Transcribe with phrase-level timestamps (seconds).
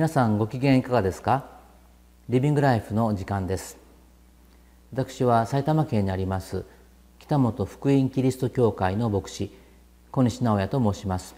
[0.00, 1.44] 皆さんご機嫌いかがですか？
[2.30, 3.76] リビングライフの時間です。
[4.94, 6.64] 私は埼玉県にあります
[7.18, 9.54] 北本福音キリスト教会の牧師
[10.10, 11.36] 小西直也と申します。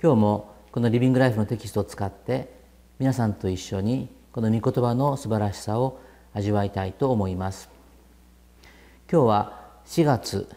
[0.00, 2.54] 今日もこのリビングライフのテキストを使って
[3.00, 5.98] 皆さんと一緒にこの御言葉の素晴らしさを
[6.32, 7.68] 味わいたいと思います。
[9.10, 10.48] 今日は4月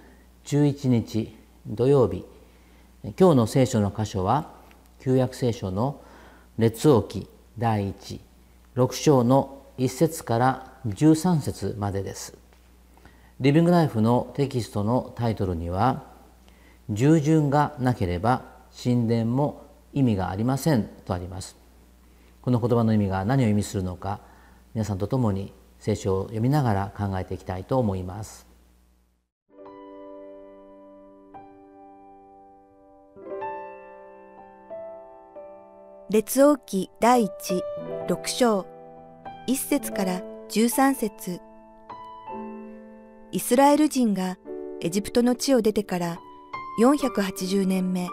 [0.46, 2.24] 11日土曜日。
[3.20, 4.52] 今日の聖書の箇所は
[5.00, 6.00] 旧約聖書の
[6.60, 8.22] 「列王記第一
[8.76, 12.38] 六章の一節から十三節までです。
[13.40, 16.04] リビングライフのテキストのタイトルには
[16.92, 18.44] 「従順がなければ
[18.84, 21.56] 神殿も意味がありません」とあります。
[22.44, 24.20] この言葉の意味が何を意味するのか
[24.76, 28.53] 皆さんと共に聖書を読みながら考えていきたいと思います。
[36.10, 37.30] 列王記第一
[38.10, 38.66] 六章。
[39.48, 41.40] 一節から十三節。
[43.32, 44.38] イスラエル人が
[44.82, 46.20] エジプトの地を出てから
[46.82, 48.10] 480年目。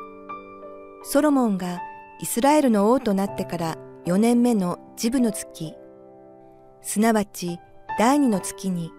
[1.02, 1.80] ソロモンが
[2.20, 5.75] イスラエルの王となってから4年目のジブの月。
[6.82, 7.58] すなわち
[7.98, 8.92] 第二の月に。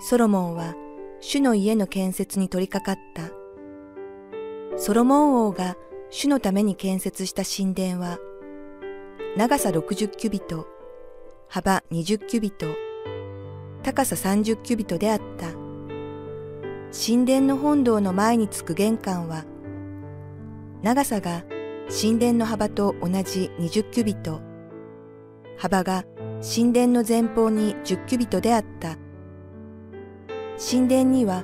[0.00, 0.74] ソロモンは
[1.20, 4.78] 主の家の建設に取り掛かった。
[4.78, 5.76] ソロモン王が
[6.14, 8.18] 主のために建設した神殿は、
[9.34, 10.66] 長さ60キュビト、
[11.48, 12.66] 幅20キュビト、
[13.82, 15.46] 高さ30キュビトであった。
[16.94, 19.46] 神殿の本堂の前につく玄関は、
[20.82, 21.44] 長さが
[21.88, 24.42] 神殿の幅と同じ20キュビト、
[25.56, 26.04] 幅が
[26.42, 28.98] 神殿の前方に10キュビトであった。
[30.58, 31.42] 神殿には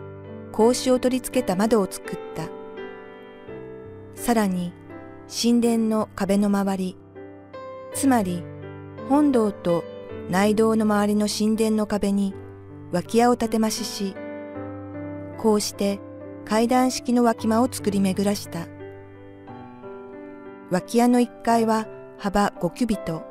[0.53, 2.58] 格子を取り付けた窓を作った。
[4.19, 4.73] さらに
[5.29, 6.97] 神殿の壁の周り、
[7.95, 8.43] つまり
[9.09, 9.85] 本堂と
[10.29, 12.35] 内堂の周りの神殿の壁に
[12.93, 14.15] 脇屋を立てましし、
[15.39, 16.01] こうして
[16.45, 18.67] 階段式の脇間を作り巡らした。
[20.71, 21.87] 脇屋の1階は
[22.19, 23.23] 幅5キュビト、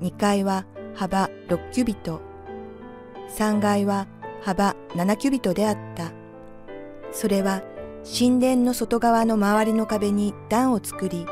[0.00, 0.64] 2階は
[0.94, 2.22] 幅6キュビト、
[3.36, 4.06] 3階は
[4.40, 6.12] 幅7キュビトであった。
[7.12, 7.62] それは
[8.04, 11.26] 神殿の外側の周りの壁に段を作り、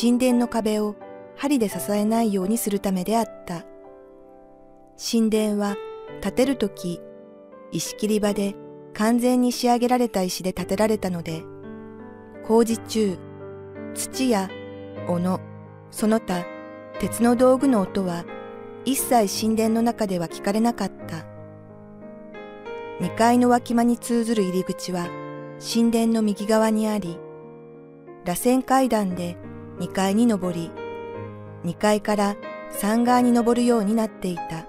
[0.00, 0.96] 神殿の壁を
[1.36, 3.64] 針で支えないようにするためであった。
[4.98, 5.76] 神殿は
[6.22, 7.00] 建てるとき、
[7.72, 8.54] 石切り場で
[8.94, 11.42] 完全に仕上げられた石で建てられたので、
[12.46, 13.18] 工事中、
[13.94, 14.48] 土や
[15.08, 15.40] 斧、
[15.90, 16.44] その他
[17.00, 18.24] 鉄の道具の音は
[18.84, 21.26] 一切神殿の中では聞かれなかった。
[23.00, 25.08] 二階の脇間に通ずる入り口は
[25.60, 27.18] 神殿の右側にあり、
[28.24, 29.36] 螺旋階段で
[29.78, 30.70] 2階に上り、
[31.64, 32.36] 2階から
[32.72, 34.66] 3階に上るようになっていた。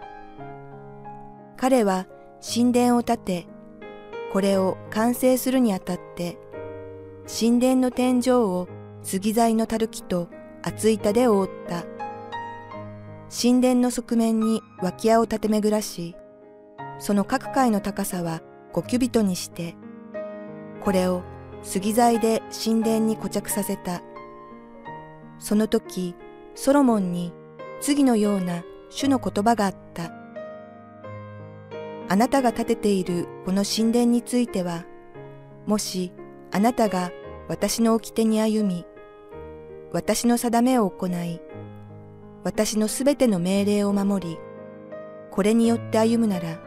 [1.55, 2.07] 彼は
[2.41, 3.47] 神殿を建て、
[4.33, 6.37] これを完成するにあたって、
[7.25, 8.67] 神殿の天井を
[9.01, 10.27] 杉材のたるきと
[10.61, 11.85] 厚板で覆った。
[13.31, 16.17] 神殿の側面に脇屋を立て巡らし、
[16.99, 18.41] その各階の高さは
[18.73, 19.75] 5キュビトにして、
[20.83, 21.23] これを
[21.63, 24.01] 杉材で神殿に固着させた。
[25.39, 26.15] その時、
[26.55, 27.33] ソロモンに
[27.79, 30.11] 次のような主の言葉があった。
[32.09, 34.85] あなたが建てているこの神殿については、
[35.65, 36.11] もし
[36.51, 37.11] あなたが
[37.47, 38.85] 私の掟に歩み、
[39.93, 41.41] 私の定めを行い、
[42.43, 44.39] 私のすべての命令を守り、
[45.29, 46.59] これによって歩むなら、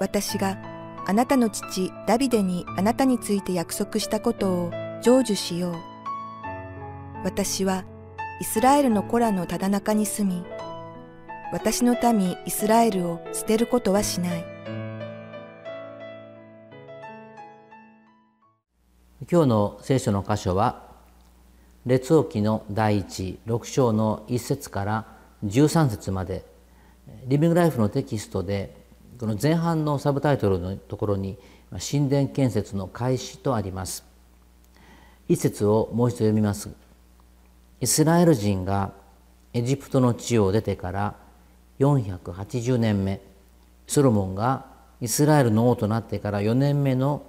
[0.00, 0.71] 私が
[1.04, 4.70] あなたの父ダビデにあなたについて約束したことを
[5.02, 5.74] 成就しよう。
[7.24, 7.84] 私は
[8.40, 10.44] イスラエルの子らのただ中に住み、
[11.52, 14.44] 私の民イスラエルを捨てることはしない。
[19.30, 20.82] 今日の聖書の箇所は
[21.84, 25.06] 列王記の第一六章の一節から
[25.42, 26.44] 十三節まで
[27.26, 28.81] リビングライフのテキストで
[29.22, 31.38] この前半のサブタイトルのところに
[31.70, 34.04] 神殿建設の開始とあります。
[35.28, 36.70] 一節をもう一度読みます。
[37.80, 38.90] イスラエル人が
[39.52, 41.14] エジプトの地を出てから
[41.78, 43.20] 480年目。
[43.86, 44.66] ソロモンが
[45.00, 47.24] イスラエルの王となってから4年目の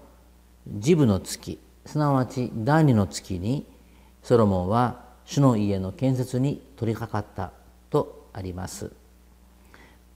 [0.68, 1.60] ジブの月。
[1.86, 3.68] すなわち第二の月に
[4.24, 7.51] ソロモンは主の家の建設に取り掛かった
[7.92, 8.92] とあります。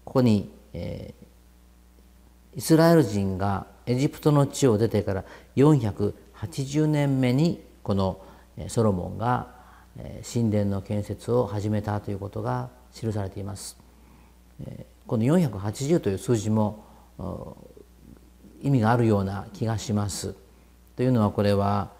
[0.05, 1.27] ここに、えー、
[2.57, 5.23] イスラエル人がエジプトの地を出てから
[5.55, 8.19] 480年目にこの
[8.67, 9.55] ソロモンが
[10.33, 13.77] 神殿の建設を始めたということが記されています。
[15.05, 16.83] この480という数字も
[18.63, 20.33] 意味があるような気がします。
[20.95, 21.91] というのはこれは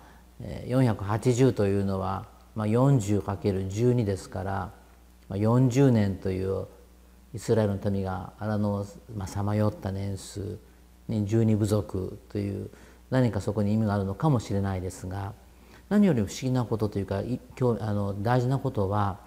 [0.42, 2.26] 480というのは
[2.56, 4.72] 40×12 ですから
[5.30, 6.66] 40年という
[7.38, 8.86] イスラエルの民が荒野を
[9.28, 10.58] さまよった年数
[11.08, 12.72] に十二部族という
[13.12, 15.34] 何かそこに意味があるのかもしれないですが
[15.88, 19.20] 何よりも不思議なことというか今日あの大事なことは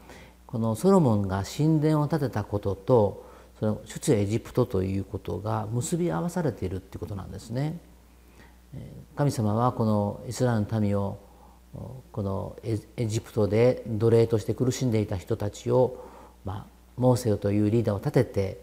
[0.48, 3.30] このソロモンが神殿を建てたことと
[3.60, 7.78] その出エジプトということが結び合わされているということなんですね。
[9.14, 11.20] 神様はこのイスラエルの民を
[12.10, 16.04] このエジプトで奴隷として苦しんでいた人たちを、
[16.44, 18.60] まあ、モーセというリーダーを立てて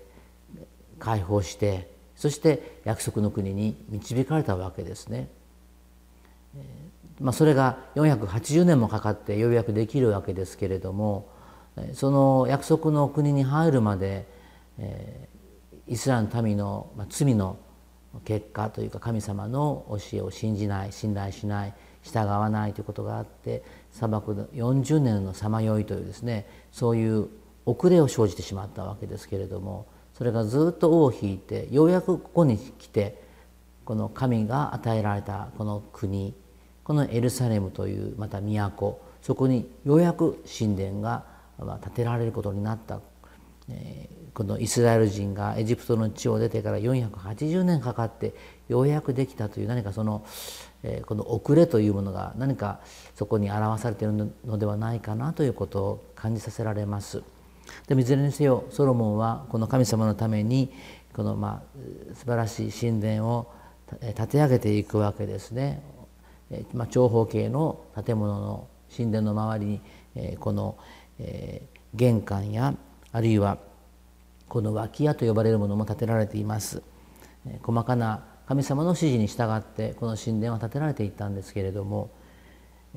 [0.99, 5.29] 解放してそして約束の国に導かれたわけですね。
[7.19, 11.27] まあ、それが480年もかかってようやくできるわけですけれども
[11.93, 14.27] その約束の国に入るまで
[14.79, 15.27] え
[15.87, 17.57] イスラムの民の罪の
[18.25, 27.29] 結果というか神様の教えを信じない信頼しない従わないということがあって砂漠の40年のさまよいというですねそういう
[27.67, 29.87] 遅れを生じてしまったわけですけれども
[30.17, 33.21] それがずっと尾を引いてようやくここに来て
[33.83, 36.33] この神が与えられたこの国
[36.85, 41.25] このエルサレムというまた都そこにようやく神殿が
[41.83, 43.01] 建てられることになった、
[43.69, 48.33] え、このイスラエル人がエジプトの地を出てから480年かかって
[48.69, 50.25] ようやくできたという何かその、
[50.83, 52.79] え、この遅れというものが何か
[53.15, 57.23] そこに表されているのではないかなということを感じさせられます。
[57.87, 60.73] でもいずれにせよソロモンはこの神様のために
[61.13, 63.51] このまあ素晴らしい神殿を
[64.15, 65.81] 建て上げていくわけですね。
[66.73, 69.81] まあ、長方形の建物の神殿の周り
[70.15, 70.77] にこの
[71.93, 72.73] 玄関や
[73.11, 73.57] あるいは
[74.47, 76.81] この脇屋と呼ばれるものも建てられています。
[77.63, 82.09] 細かな神様の指示に従ってこの神殿は建てられていったんですけれども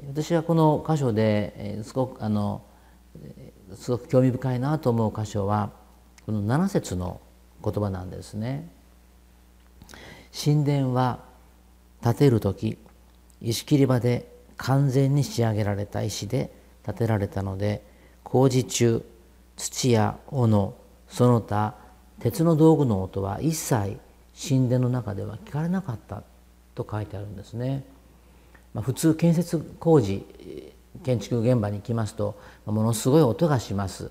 [0.09, 2.63] 私はこの箇所ですごくあの
[3.75, 5.71] すごく興味深いなと思う箇所は
[6.27, 7.21] この7節の
[7.63, 8.69] 言葉なんですね。
[10.33, 11.21] 神殿は
[12.03, 12.79] 建てる時
[13.43, 16.53] 石切り場で完全に仕上げられた石で
[16.85, 17.83] 建てられたので
[18.23, 19.05] 工事中
[19.57, 20.75] 土や斧
[21.09, 21.75] その他
[22.21, 23.99] 鉄の道具の音は一切
[24.49, 26.23] 神殿の中では聞かれなかった
[26.75, 27.85] と書いてあるんですね。
[28.73, 30.25] まあ、普通建設工事
[31.03, 32.39] 建築現場に行きますと
[32.71, 34.11] ものすごい音がします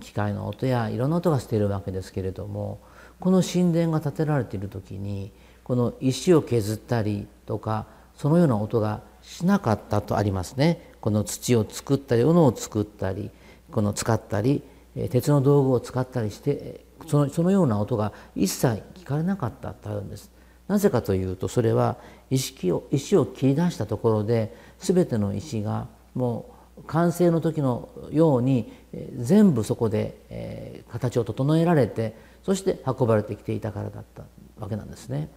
[0.00, 2.80] 機械の音やいろんな音がしているわけですけれども
[3.20, 5.32] この神殿が建てられている時に
[5.64, 13.30] この石を削ったりとかそのような音がしなかったとありますねこの土を作ったり斧を作ったり
[13.70, 14.62] この使ったり
[15.10, 20.30] 鉄の道具を使ったりしてそのそのような音が一切聞かれなかったとあるんです。
[20.66, 21.96] なぜかというとそれは
[22.30, 28.72] 石を石を切り出したところで全ての石がもう完成の時のように
[29.16, 34.24] 全部そこで形を整えられてそして運ばれてきていたからだった
[34.58, 35.28] わけなんですね。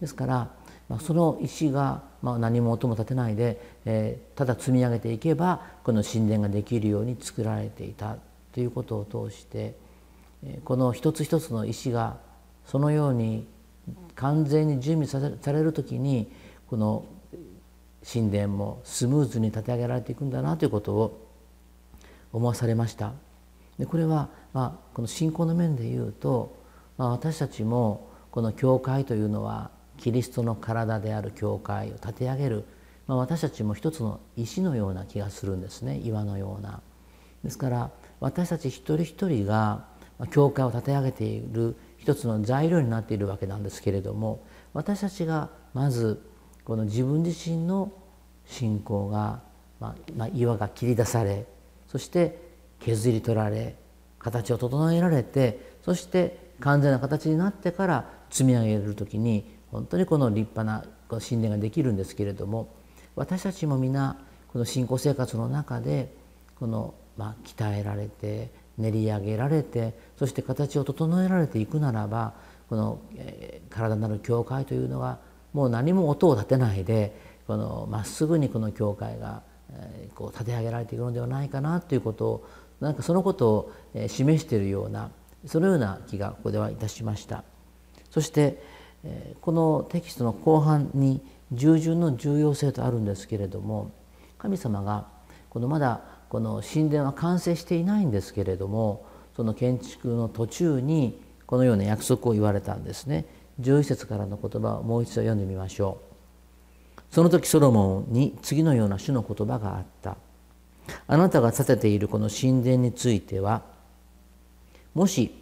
[0.00, 0.50] ですから
[1.00, 8.16] その石が何も音も立てないでただ積み上げていけばこの神殿ができるように作られていた
[8.52, 9.76] ということを通して
[10.64, 12.16] この一つ一つの石が
[12.66, 13.46] そのように
[14.16, 16.30] 完全に準備される時に
[16.68, 17.04] この
[18.04, 21.26] 神殿もスムーズに立て上げられていくんだなということを
[22.32, 23.12] 思わされました
[23.78, 26.56] でこれは、まあ、この信仰の面でいうと、
[26.96, 32.64] まあ、私たちもこの教会というのはキリストの体である教会を立て上げる、
[33.06, 36.80] まあ、私たちも一つの石のような気がするんですね岩のような。
[37.44, 37.90] ですから
[38.20, 39.84] 私たち一人一人が
[40.30, 46.22] 教会を立て上げている一つの材料になっているわけなんですけれども私たちがまず
[46.64, 47.92] この自分自身の
[48.46, 49.40] 信仰が、
[49.80, 51.46] まあまあ、岩が切り出され
[51.88, 52.38] そして
[52.80, 53.76] 削り取られ
[54.18, 62.68] 形を整えられてそして完全な形になってから積み上げる時に本当にこの立派な神殿ができるんですけれども
[63.16, 64.16] 私たちも皆
[64.48, 66.12] この信仰生活の中で
[66.58, 72.34] この、まあ、鍛えられて練り上げられてそして形を整えられていくならば
[72.68, 75.18] この、えー、体なる教会というのは
[75.52, 77.16] もう何も音を立てないで
[77.46, 79.42] このまっすぐにこの教会が、
[79.72, 82.48] えー、こう立て上げられていくのではないかなということを
[82.80, 85.10] なんかそのことを、えー、示しているような
[85.46, 87.44] そのような気がここではいたしました。
[88.10, 88.62] そして、
[89.04, 93.90] えー、このテキストの後半に従順の重要性とあるんですけれども
[94.38, 95.06] 神様が
[95.48, 99.04] このまだこの神殿は完成していないんですけれども
[99.36, 103.24] その建築の途中にこのような約束を言われたんですね
[103.60, 106.00] 11節からの言葉をもう一度読んでみましょ
[106.98, 107.02] う。
[107.10, 110.16] その時ソロモンに次のような主の言葉があった。
[111.06, 113.62] あなたが建てているこの神殿については
[114.94, 115.34] もし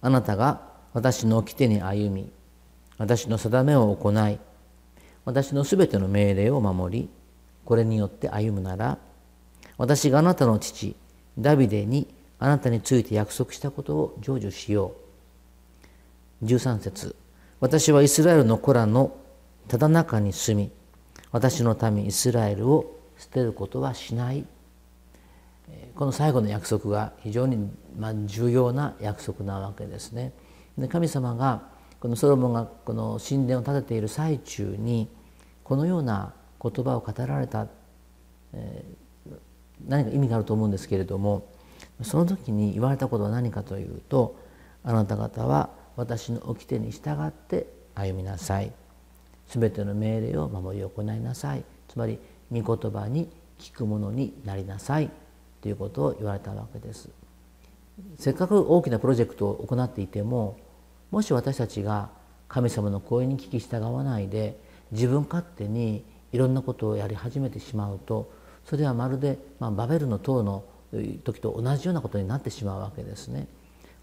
[0.00, 2.30] あなたが私の掟に歩み
[2.98, 4.38] 私の定めを行い
[5.24, 7.08] 私のすべての命令を守り
[7.64, 8.98] これによって歩むなら
[9.78, 10.96] 私があなたの父
[11.38, 14.96] ダビデにあなたについて約束したことを成就しよ
[16.42, 16.44] う。
[16.44, 17.14] 13節。
[17.62, 19.16] 私はイスラエルの子らの
[19.68, 20.72] ただ中に住み
[21.30, 24.44] 私の民イスラエルを捨てることはしない
[25.94, 27.70] この最後の約束が非常に
[28.26, 30.32] 重要な約束なわけですね。
[30.76, 31.62] で神様が
[32.00, 35.08] このソロモンがこの神殿を建てている最中に
[35.62, 37.68] このような言葉を語られた、
[38.54, 38.84] え、
[39.86, 41.46] 何か意味があると思うんですけれども
[42.02, 44.34] その時に言われたことは何かというと
[44.82, 48.72] あなた方は私の掟に従って歩みなさい
[49.48, 52.18] 全ての命令を守り行いなさいつまり
[52.50, 55.10] 御言葉に聞くものになりなさい
[55.60, 57.08] ということを言われたわけです。
[58.18, 60.58] せっかく大きなプロジェクトを行っていても
[61.10, 62.08] もし私たちが
[62.48, 64.58] 神様の声に聞き従わないで
[64.92, 68.32] 自分勝手にいろんなことをやり始めてしまうと
[68.64, 70.64] それはまるで、まあ、バベルの塔の
[71.24, 73.46] 時と同じようなことになってしまうわけですね。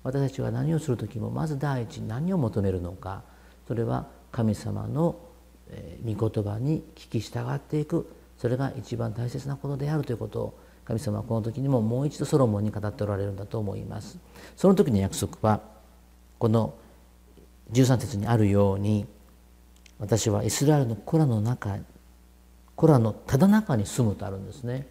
[0.03, 3.23] 私たちは何をする時もまず第一何を求めるのか
[3.67, 5.15] それは神様の
[6.05, 8.15] 御言葉に聞き従っていく。
[8.39, 14.17] それが一番大切なことであるということを神様はこの時にももう一度ソロモンに語っておられるんだと思います。
[14.55, 15.59] その時の約束は
[16.39, 16.73] この
[17.73, 19.05] 13節にあるように
[19.99, 21.77] 私はイスラエルの子らの中
[22.75, 24.87] 子らのただ中に住むとあるんですね。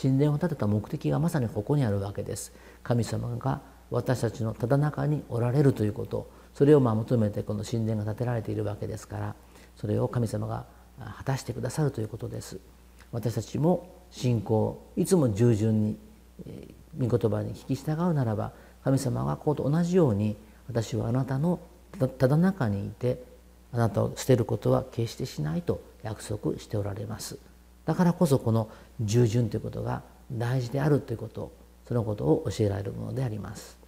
[0.00, 2.52] 神殿を建てた目的がまさにここにあるわけです。
[2.82, 3.62] 神様が
[3.94, 6.28] 私たちのただ中におられるということ。
[6.54, 9.34] それをまあ求めてこの神殿が建てられているわけですから
[9.76, 10.66] それを神様が
[11.16, 12.58] 果たしてくださるということです。
[13.12, 15.98] 私たちも信仰いつも従順に
[16.98, 18.52] 御言葉に聞き従うならば
[18.84, 20.36] 神様がこうと同じように
[20.68, 21.60] 私はあなたの
[22.18, 23.22] ただ中にいて
[23.72, 27.38] あなたを捨てることは決してしないと約束しておられます。
[27.84, 28.68] だからこそこの
[29.00, 31.52] 従順ということが大事であるということ
[31.86, 33.83] そのことを教えられるものであります。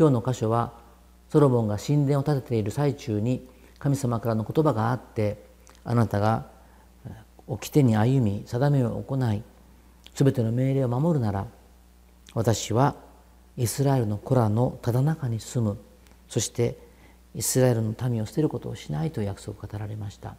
[0.00, 0.72] 今日の箇所は
[1.28, 3.46] ソロモンが神殿を建てている最中に
[3.78, 5.44] 神様からの言葉があって
[5.84, 6.46] あなたが
[7.46, 9.42] 掟に歩み定めを行い
[10.14, 11.46] 全ての命令を守るなら
[12.32, 12.96] 私は
[13.58, 15.76] イスラエルの子らのただ中に住む。
[16.28, 16.78] そして
[17.34, 20.34] イスラエルの民を捨てることをしないという約束を語られました。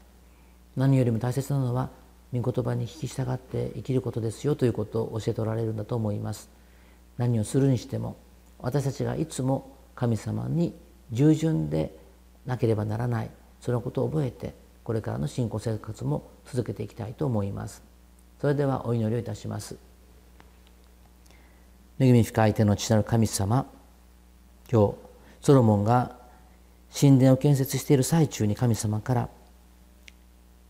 [0.76, 1.92] 何よりも大切なのは
[2.34, 6.50] 御言葉に聞き従って生きることですよということを教えておられるんだと思います。
[7.20, 8.16] 何をするにしても
[8.62, 10.74] 私たちがいつも神様に
[11.12, 11.98] 従順で
[12.46, 13.30] なければならない。
[13.60, 17.84] そのことを覚えてこれからの信仰生活も続けていきたいと思います。
[18.40, 19.78] それではお祈りをいたします。
[22.00, 23.68] 恵み深い手の父なる神様
[24.72, 24.96] 今日
[25.42, 26.18] ソロモンが
[26.98, 29.30] 神殿を建設している最中に神様から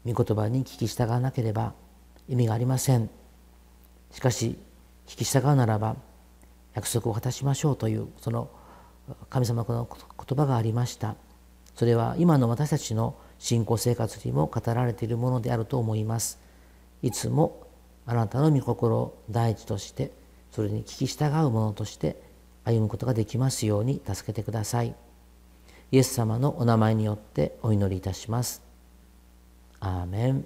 [0.06, 1.74] 御言葉に聞き従わなければ
[2.28, 3.10] 意味がありません。
[4.12, 4.58] しかし
[5.08, 5.96] 聞き従うならば
[6.74, 8.50] 約束を果たしましょうというその
[9.30, 9.88] 神様の
[10.28, 11.16] 言葉がありました
[11.76, 16.40] それは今の私たちの信仰生活にも語られているものであると思います
[17.02, 17.68] いつも
[18.06, 20.12] あなたの御心を第一として
[20.52, 22.22] それに聞き従うものとして
[22.64, 24.96] 歩むことができますように助けてください
[25.92, 28.64] イエス様のお名前によってお祈りいたします。
[29.82, 30.46] アーメン。